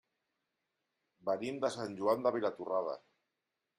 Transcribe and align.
Venim 1.29 1.61
de 1.65 1.71
Sant 1.75 1.93
Joan 2.03 2.25
de 2.25 2.33
Vilatorrada. 2.39 2.97